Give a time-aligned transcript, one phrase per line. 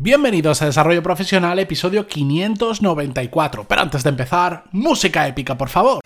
[0.00, 3.64] Bienvenidos a Desarrollo Profesional, episodio 594.
[3.66, 5.98] Pero antes de empezar, música épica, por favor.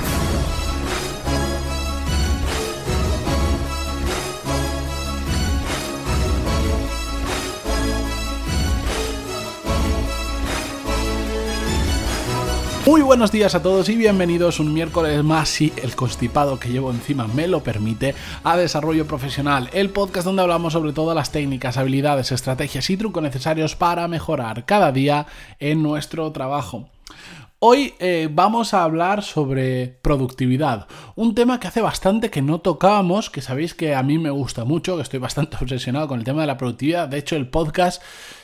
[12.85, 16.91] Muy buenos días a todos y bienvenidos un miércoles más, si el constipado que llevo
[16.91, 21.77] encima me lo permite, a Desarrollo Profesional, el podcast donde hablamos sobre todas las técnicas,
[21.77, 25.29] habilidades, estrategias y trucos necesarios para mejorar cada día
[25.61, 26.89] en nuestro trabajo.
[27.61, 33.31] Hoy eh, vamos a hablar sobre productividad, un tema que hace bastante que no tocábamos,
[33.31, 36.41] que sabéis que a mí me gusta mucho, que estoy bastante obsesionado con el tema
[36.41, 38.03] de la productividad, de hecho el podcast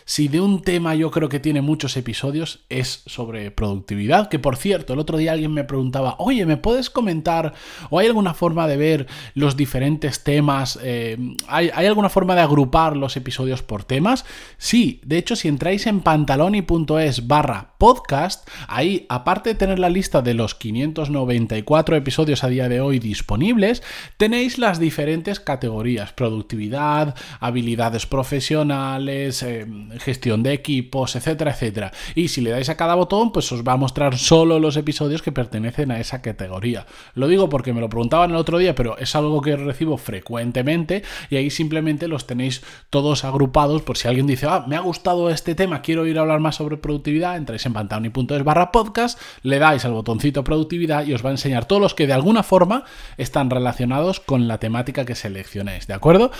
[0.09, 4.57] si de un tema yo creo que tiene muchos episodios es sobre productividad, que por
[4.57, 7.53] cierto, el otro día alguien me preguntaba, oye, ¿me puedes comentar
[7.91, 10.79] o hay alguna forma de ver los diferentes temas?
[10.83, 14.25] Eh, ¿hay, alguna forma de agrupar los episodios por temas?
[14.57, 20.23] Sí, de hecho, si entráis en pantaloni.es barra podcast, ahí, aparte de tener la lista
[20.23, 23.83] de los 594 episodios a día de hoy disponibles,
[24.17, 29.67] tenéis las diferentes categorías, productividad, habilidades profesionales, eh,
[30.01, 31.93] gestión de equipos, etcétera, etcétera.
[32.15, 35.23] Y si le dais a cada botón, pues os va a mostrar solo los episodios
[35.23, 36.87] que pertenecen a esa categoría.
[37.15, 41.03] Lo digo porque me lo preguntaban el otro día, pero es algo que recibo frecuentemente
[41.31, 45.31] y ahí simplemente los tenéis todos agrupados por si alguien dice, ah, me ha gustado
[45.31, 49.59] este tema, quiero ir a hablar más sobre productividad, entráis en pantaloni.es barra podcast, le
[49.59, 52.85] dais al botoncito productividad y os va a enseñar todos los que de alguna forma
[53.17, 56.31] están relacionados con la temática que seleccionéis, ¿de acuerdo?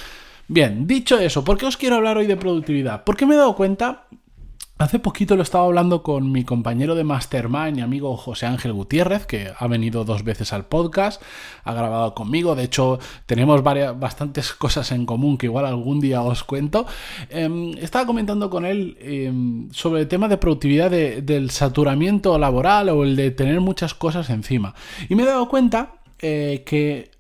[0.49, 3.05] Bien, dicho eso, ¿por qué os quiero hablar hoy de productividad?
[3.05, 4.07] Porque me he dado cuenta
[4.79, 9.27] Hace poquito lo estaba hablando con mi compañero de Mastermind y amigo José Ángel Gutiérrez,
[9.27, 11.21] que ha venido dos veces al podcast,
[11.65, 16.23] ha grabado conmigo, de hecho tenemos varias, bastantes cosas en común que igual algún día
[16.23, 16.87] os cuento.
[17.29, 23.03] Em, estaba comentando con él em, sobre el tema de productividad del saturamiento laboral o
[23.03, 24.77] el de tener muchas cosas encima.
[25.09, 27.11] Y me he dado cuenta eh, que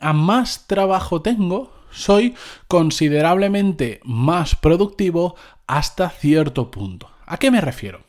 [0.00, 2.34] a más trabajo tengo, soy
[2.68, 5.34] considerablemente más productivo
[5.66, 7.10] hasta cierto punto.
[7.24, 8.04] ¿A qué me refiero?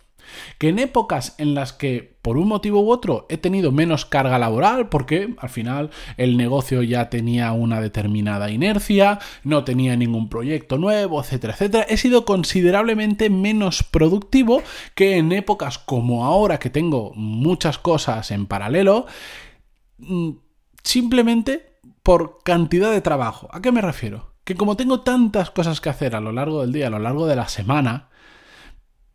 [0.58, 4.38] Que en épocas en las que por un motivo u otro he tenido menos carga
[4.38, 10.78] laboral porque al final el negocio ya tenía una determinada inercia, no tenía ningún proyecto
[10.78, 14.62] nuevo, etcétera, etcétera, he sido considerablemente menos productivo
[14.96, 19.06] que en épocas como ahora que tengo muchas cosas en paralelo,
[20.00, 20.32] mm,
[20.84, 21.77] simplemente
[22.08, 23.50] por cantidad de trabajo.
[23.52, 24.32] ¿A qué me refiero?
[24.46, 27.28] Que como tengo tantas cosas que hacer a lo largo del día, a lo largo
[27.28, 28.08] de la semana,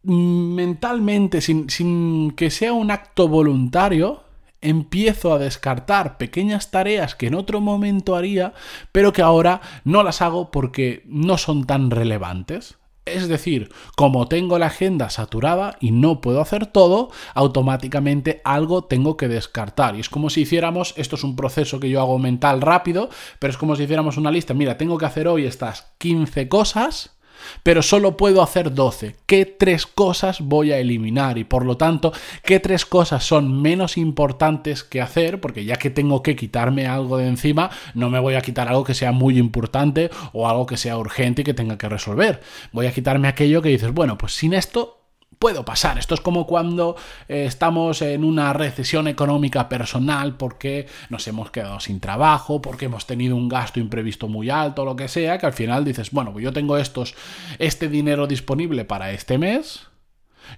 [0.02, 4.24] mentalmente, sin, sin que sea un acto voluntario,
[4.60, 8.52] empiezo a descartar pequeñas tareas que en otro momento haría,
[8.92, 12.76] pero que ahora no las hago porque no son tan relevantes.
[13.04, 19.16] Es decir, como tengo la agenda saturada y no puedo hacer todo, automáticamente algo tengo
[19.16, 19.96] que descartar.
[19.96, 23.50] Y es como si hiciéramos, esto es un proceso que yo hago mental rápido, pero
[23.50, 27.16] es como si hiciéramos una lista, mira, tengo que hacer hoy estas 15 cosas
[27.62, 29.16] pero solo puedo hacer 12.
[29.26, 31.38] ¿Qué tres cosas voy a eliminar?
[31.38, 32.12] Y por lo tanto,
[32.42, 35.40] ¿qué tres cosas son menos importantes que hacer?
[35.40, 38.84] Porque ya que tengo que quitarme algo de encima, no me voy a quitar algo
[38.84, 42.40] que sea muy importante o algo que sea urgente y que tenga que resolver.
[42.72, 45.01] Voy a quitarme aquello que dices, bueno, pues sin esto
[45.42, 45.98] puedo pasar.
[45.98, 46.94] Esto es como cuando
[47.26, 53.06] eh, estamos en una recesión económica personal porque nos hemos quedado sin trabajo, porque hemos
[53.06, 56.44] tenido un gasto imprevisto muy alto, lo que sea, que al final dices, bueno, pues
[56.44, 57.16] yo tengo estos,
[57.58, 59.88] este dinero disponible para este mes,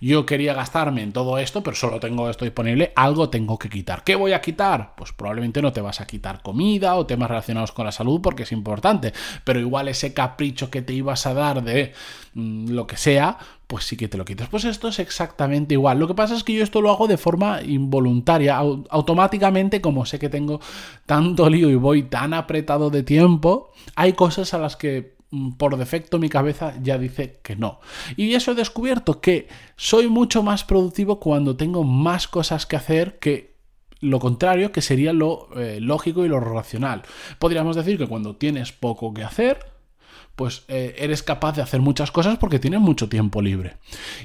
[0.00, 4.04] yo quería gastarme en todo esto, pero solo tengo esto disponible, algo tengo que quitar.
[4.04, 4.94] ¿Qué voy a quitar?
[4.96, 8.44] Pues probablemente no te vas a quitar comida o temas relacionados con la salud porque
[8.44, 9.12] es importante,
[9.44, 11.92] pero igual ese capricho que te ibas a dar de
[12.34, 14.48] mm, lo que sea, pues sí que te lo quitas.
[14.48, 15.98] Pues esto es exactamente igual.
[15.98, 20.18] Lo que pasa es que yo esto lo hago de forma involuntaria, automáticamente, como sé
[20.18, 20.60] que tengo
[21.06, 25.13] tanto lío y voy tan apretado de tiempo, hay cosas a las que
[25.56, 27.80] por defecto mi cabeza ya dice que no.
[28.16, 33.18] Y eso he descubierto que soy mucho más productivo cuando tengo más cosas que hacer
[33.18, 33.54] que
[34.00, 37.02] lo contrario, que sería lo eh, lógico y lo racional.
[37.38, 39.73] Podríamos decir que cuando tienes poco que hacer,
[40.36, 43.76] pues eh, eres capaz de hacer muchas cosas porque tienes mucho tiempo libre.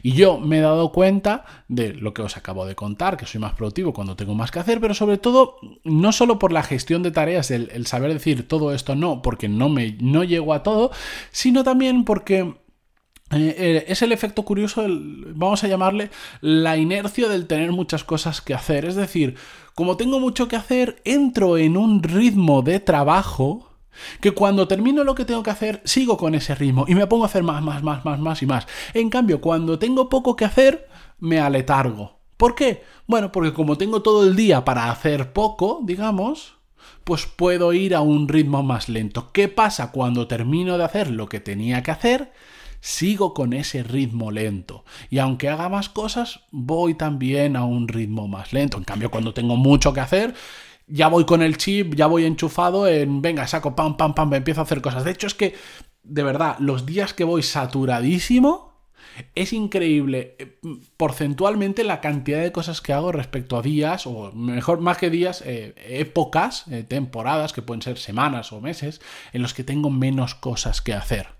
[0.01, 3.39] Y yo me he dado cuenta de lo que os acabo de contar, que soy
[3.39, 7.03] más productivo cuando tengo más que hacer, pero sobre todo no solo por la gestión
[7.03, 10.91] de tareas, el, saber decir todo esto no, porque no, me, no llego a todo,
[11.31, 12.55] sino también porque...
[13.31, 16.09] Eh, eh, es el efecto curioso, vamos a llamarle
[16.41, 18.85] la inercia del tener muchas cosas que hacer.
[18.85, 19.35] Es decir,
[19.75, 23.68] como tengo mucho que hacer, entro en un ritmo de trabajo
[24.21, 27.23] que cuando termino lo que tengo que hacer, sigo con ese ritmo y me pongo
[27.23, 28.67] a hacer más, más, más, más, más y más.
[28.93, 30.87] En cambio, cuando tengo poco que hacer,
[31.19, 32.19] me aletargo.
[32.37, 32.83] ¿Por qué?
[33.05, 36.55] Bueno, porque como tengo todo el día para hacer poco, digamos,
[37.03, 39.31] pues puedo ir a un ritmo más lento.
[39.33, 42.31] ¿Qué pasa cuando termino de hacer lo que tenía que hacer?
[42.81, 44.85] Sigo con ese ritmo lento.
[45.09, 48.77] Y aunque haga más cosas, voy también a un ritmo más lento.
[48.77, 50.33] En cambio, cuando tengo mucho que hacer,
[50.89, 54.37] ya voy con el chip, ya voy enchufado en, venga, saco pam, pam, pam, me
[54.37, 55.03] empiezo a hacer cosas.
[55.03, 55.55] De hecho, es que,
[56.03, 58.69] de verdad, los días que voy saturadísimo,
[59.35, 60.59] es increíble eh,
[60.97, 65.43] porcentualmente la cantidad de cosas que hago respecto a días, o mejor, más que días,
[65.45, 69.01] eh, épocas, eh, temporadas, que pueden ser semanas o meses,
[69.33, 71.38] en los que tengo menos cosas que hacer.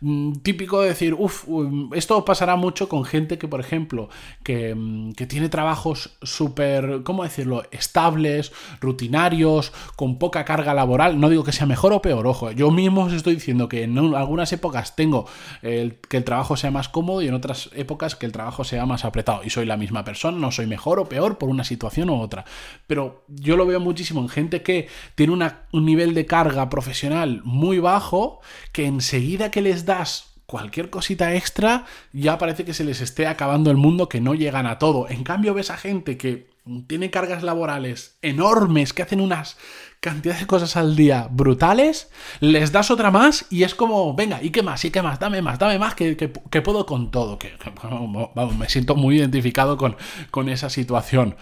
[0.00, 4.08] Mm, típico de decir, uff, um, esto pasará mucho con gente que, por ejemplo,
[4.42, 11.20] que, mm, que tiene trabajos súper, ¿cómo decirlo?, estables, rutinarios, con poca carga laboral.
[11.20, 13.98] No digo que sea mejor o peor, ojo, yo mismo os estoy diciendo que en
[13.98, 15.26] algunas épocas tengo
[15.60, 19.04] que el trabajo sea más cómodo y en otras épocas que el trabajo sea más
[19.04, 19.42] apretado.
[19.44, 22.44] Y soy la misma persona, no soy mejor o peor por una situación u otra.
[22.86, 25.32] Pero yo lo veo muchísimo en gente que tiene
[25.72, 28.40] un nivel de carga profesional muy bajo,
[28.72, 33.70] que enseguida que les das cualquier cosita extra, ya parece que se les esté acabando
[33.70, 35.08] el mundo, que no llegan a todo.
[35.08, 36.50] En cambio, ves a gente que
[36.86, 39.56] tiene cargas laborales enormes, que hacen unas
[40.00, 42.10] cantidades de cosas al día brutales,
[42.40, 44.84] les das otra más y es como, venga, ¿y qué más?
[44.84, 45.18] ¿Y qué más?
[45.18, 47.38] Dame más, dame más, que, puedo con todo.
[47.38, 49.96] Que, vamos, me siento muy identificado con,
[50.30, 51.36] con esa situación.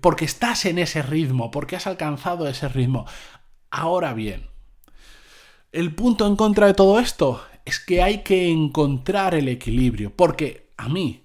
[0.00, 3.06] Porque estás en ese ritmo, porque has alcanzado ese ritmo.
[3.70, 4.48] Ahora bien,
[5.72, 10.70] el punto en contra de todo esto es que hay que encontrar el equilibrio, porque
[10.76, 11.24] a mí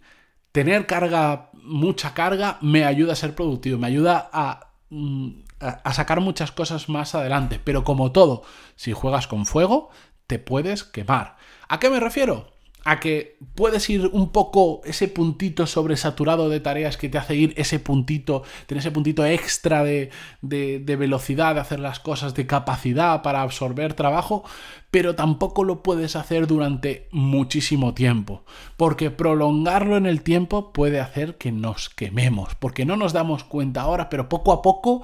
[0.51, 5.29] tener carga, mucha carga, me ayuda a ser productivo, me ayuda a, mm,
[5.59, 8.43] a, sacar muchas cosas más adelante, pero como todo,
[8.75, 9.89] si juegas con fuego,
[10.27, 11.37] te puedes quemar.
[11.67, 12.51] ¿A qué me refiero?
[12.83, 17.53] A que puedes ir un poco ese puntito sobresaturado de tareas que te hace ir
[17.57, 20.09] ese puntito, tener ese puntito extra de,
[20.41, 24.43] de, velocidad de hacer las cosas, de capacidad para absorber trabajo,
[24.89, 28.43] pero tampoco lo puedes hacer durante muchísimo tiempo,
[28.77, 33.81] porque prolongarlo en el tiempo puede hacer que nos quememos, porque no nos damos cuenta
[33.81, 35.03] ahora, pero poco a poco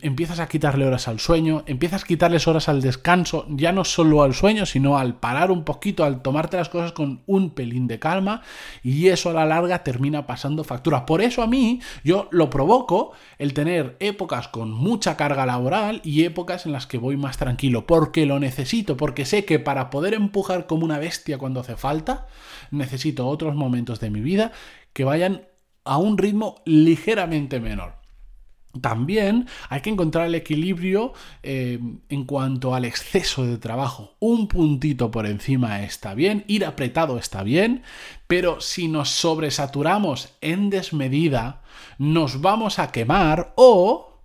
[0.00, 4.22] empiezas a quitarle horas al sueño, empiezas a quitarles horas al descanso, ya no solo
[4.22, 7.98] al sueño, sino al parar un poquito, al tomarte las cosas con un pelín de
[7.98, 8.42] calma,
[8.82, 11.06] y eso a la larga termina pasando factura.
[11.06, 16.24] Por eso a mí yo lo provoco el tener épocas con mucha carga laboral y
[16.24, 20.14] épocas en las que voy más tranquilo, porque lo necesito, porque sé que para poder
[20.14, 22.26] empujar como una bestia cuando hace falta,
[22.70, 24.52] necesito otros momentos de mi vida
[24.92, 25.42] que vayan
[25.84, 28.01] a un ritmo ligeramente menor.
[28.80, 31.78] También hay que encontrar el equilibrio eh,
[32.08, 34.16] en cuanto al exceso de trabajo.
[34.18, 37.82] Un puntito por encima está bien, ir apretado está bien,
[38.26, 41.62] pero si nos sobresaturamos en desmedida,
[41.98, 44.22] nos vamos a quemar o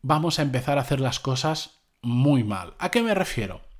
[0.00, 2.74] vamos a empezar a hacer las cosas muy mal.
[2.78, 3.71] ¿A qué me refiero?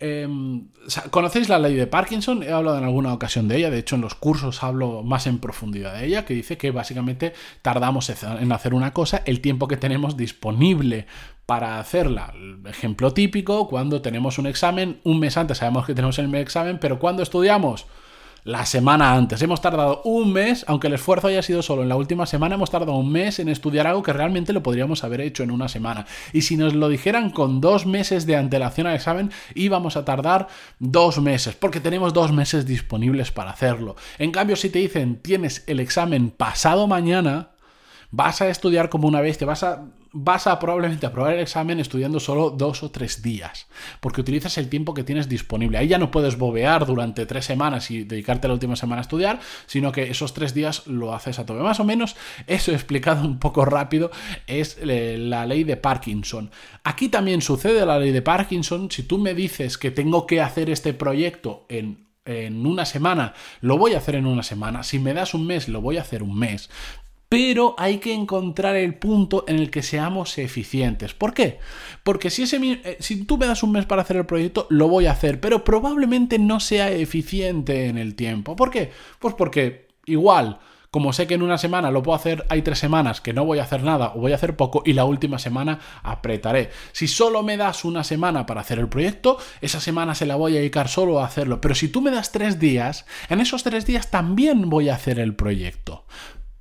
[0.00, 0.68] Em,
[1.10, 2.44] ¿Conocéis la ley de Parkinson?
[2.44, 5.40] He hablado en alguna ocasión de ella, de hecho en los cursos hablo más en
[5.40, 9.76] profundidad de ella, que dice que básicamente tardamos en hacer una cosa el tiempo que
[9.76, 11.06] tenemos disponible
[11.46, 12.32] para hacerla.
[12.68, 16.98] ejemplo típico, cuando tenemos un examen, un mes antes sabemos que tenemos el examen, pero
[16.98, 17.86] cuando estudiamos
[18.48, 19.42] la semana antes.
[19.42, 22.70] Hemos tardado un mes, aunque el esfuerzo haya sido solo en la última semana, hemos
[22.70, 26.06] tardado un mes en estudiar algo que realmente lo podríamos haber hecho en una semana.
[26.32, 30.48] Y si nos lo dijeran con dos meses de antelación al examen, íbamos a tardar
[30.78, 33.96] dos meses, porque tenemos dos meses disponibles para hacerlo.
[34.18, 37.50] En cambio, si te dicen tienes el examen pasado mañana,
[38.10, 42.20] vas a estudiar como una bestia, vas a vas a probablemente aprobar el examen estudiando
[42.20, 43.66] solo dos o tres días,
[44.00, 45.78] porque utilizas el tiempo que tienes disponible.
[45.78, 49.40] Ahí ya no puedes bobear durante tres semanas y dedicarte la última semana a estudiar,
[49.66, 51.62] sino que esos tres días lo haces a todo.
[51.62, 54.10] Más o menos, eso explicado un poco rápido,
[54.46, 56.50] es eh, la ley de Parkinson.
[56.84, 58.90] Aquí también sucede la ley de Parkinson.
[58.90, 63.78] Si tú me dices que tengo que hacer este proyecto en en una semana, lo
[63.78, 64.82] voy a hacer en una semana.
[64.82, 66.68] Si me das un mes, lo voy a hacer un mes
[67.28, 71.14] pero hay que encontrar el punto en el que seamos eficientes.
[71.14, 71.58] ¿Por qué?
[72.02, 75.12] Porque eh, si tú me das un mes para hacer el proyecto, lo voy a
[75.12, 78.56] hacer, pero probablemente no sea eficiente en el tiempo.
[78.56, 78.90] ¿Por qué?
[79.18, 80.58] Pues porque igual,
[80.90, 83.58] como sé que en una semana lo puedo hacer, hay tres semanas que no voy
[83.58, 86.70] a hacer nada o voy a hacer poco y la última semana apretaré.
[86.92, 90.52] Si solo me das una semana para hacer el proyecto, esa semana se la voy
[90.56, 91.60] a dedicar solo a hacerlo.
[91.60, 95.18] Pero si tú me das tres días, en esos tres días también voy a hacer
[95.18, 96.06] el proyecto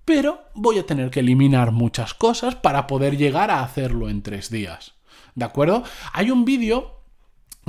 [0.07, 4.49] pero voy a tener que eliminar muchas cosas para poder llegar a hacerlo en tres
[4.49, 4.97] días.
[5.37, 5.83] ¿de acuerdo?
[6.13, 7.03] Hay un vídeo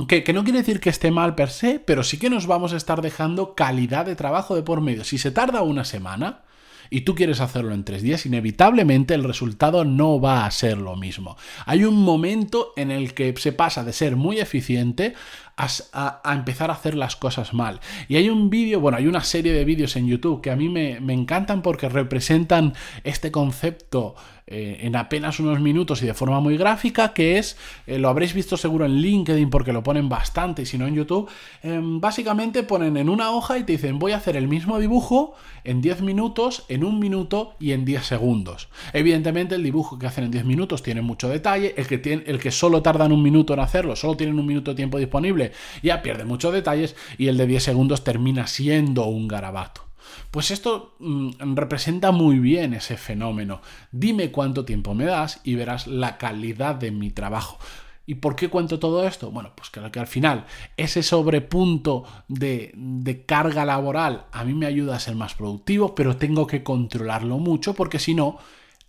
[0.07, 2.73] que, que, no quiere decir que esté mal per se, pero sí que nos vamos
[2.73, 5.03] a estar dejando calidad de trabajo de por medio.
[5.03, 6.41] Si se tarda una semana,
[6.89, 10.95] y tú quieres hacerlo en tres días, inevitablemente el resultado no va a ser lo
[10.95, 11.37] mismo.
[11.65, 15.13] Hay un momento en el que se pasa de ser muy eficiente
[15.57, 17.79] a, empezar a hacer las cosas mal.
[18.07, 20.69] Y hay un vídeo, bueno, hay una serie de vídeos en YouTube que a mí
[20.69, 24.15] me, encantan porque representan este concepto
[24.51, 28.33] eh, en apenas unos minutos y de forma muy gráfica, que es, eh, lo habréis
[28.33, 31.29] visto seguro en LinkedIn porque lo ponen bastante y si no en YouTube,
[31.61, 35.35] em, básicamente ponen en una hoja y te dicen voy a hacer el mismo dibujo
[35.63, 38.69] en 10 minutos, en un minuto y en 10 segundos.
[38.91, 42.39] Evidentemente el dibujo que hacen en 10 minutos tiene mucho detalle, el que, tiene, el
[42.39, 45.51] que solo tardan un minuto en hacerlo, solo tienen un minuto de tiempo disponible,
[45.83, 49.88] ya pierde muchos detalles y el de 10 segundos termina siendo un garabato.
[50.31, 53.61] Pues esto mm, representa muy bien ese fenómeno.
[53.91, 57.57] Dime cuánto tiempo me das y verás la calidad de mi trabajo.
[58.05, 59.31] ¿Y por qué cuento todo esto?
[59.31, 60.45] Bueno, pues que, que al final
[60.77, 66.17] ese sobrepunto de, de, carga laboral a mí me ayuda a ser más productivo, pero
[66.17, 68.39] tengo que controlarlo mucho porque si no,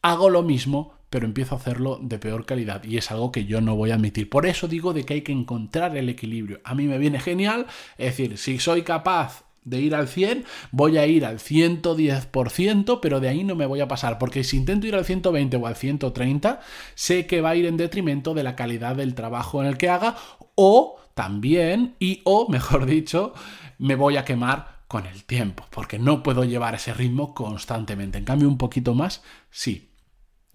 [0.00, 3.60] hago lo mismo, pero empiezo a hacerlo de peor calidad y es algo que yo
[3.60, 4.30] no voy a admitir.
[4.30, 6.60] Por eso digo de que hay que encontrar el equilibrio.
[6.64, 7.66] A mí me viene genial,
[7.98, 13.20] es decir, si soy capaz de ir al 100, voy a ir al 110%, pero
[13.20, 15.76] de ahí no me voy a pasar, porque si intento ir al 120 o al
[15.76, 16.60] 130,
[16.94, 19.88] sé que va a ir en detrimento de la calidad del trabajo en el que
[19.88, 20.16] haga,
[20.54, 23.34] o también, y o mejor dicho,
[23.78, 28.18] me voy a quemar con el tiempo, porque no puedo llevar ese ritmo constantemente.
[28.18, 29.89] En cambio, un poquito más, sí.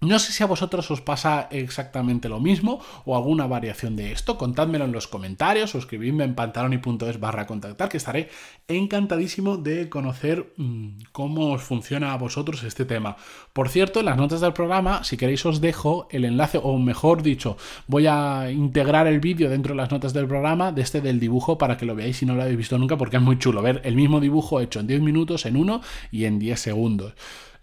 [0.02, 4.38] No sé si a vosotros os pasa exactamente lo mismo o alguna variación de esto.
[4.38, 8.30] Contádmelo en los comentarios o escribidme en pantaloni.es barra contactar, que estaré
[8.68, 13.16] encantadísimo de conocer mm, cómo os funciona a vosotros este tema.
[13.54, 17.24] Por cierto, en las notas del programa, si queréis os dejo el enlace, o mejor
[17.24, 21.20] dicho, voy a integrar el vídeo dentro de las notas del programa de este del
[21.20, 23.62] dibujo para que lo veáis si no lo habéis visto nunca, porque es muy chulo
[23.62, 27.14] ver el mismo dibujo hecho en 10 minutos, en 1 y en 10 segundos.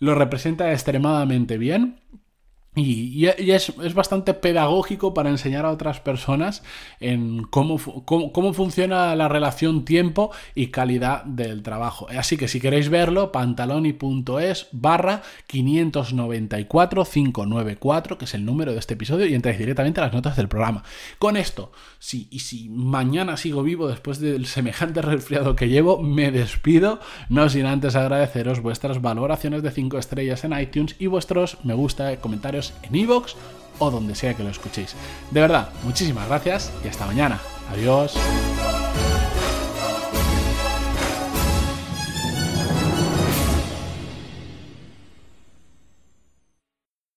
[0.00, 2.00] Lo representa extremadamente bien
[2.74, 6.62] y, es, bastante pedagógico para enseñar a otras personas
[7.00, 12.06] en cómo, cómo, funciona la relación tiempo y calidad del trabajo.
[12.08, 17.02] Así que si queréis verlo, pantaloni.es barra 594
[18.18, 20.82] que es el número de este episodio, y entráis directamente a las notas del programa.
[21.18, 26.30] Con esto, si, y si mañana sigo vivo después del semejante resfriado que llevo, me
[26.30, 31.74] despido, no sin antes agradeceros vuestras valoraciones de 5 estrellas en iTunes y vuestros me
[31.74, 33.34] gusta, comentarios en iVoox
[33.78, 34.94] o donde sea que lo escuchéis.
[35.30, 37.40] De verdad, muchísimas gracias y hasta mañana.
[37.72, 38.14] Adiós.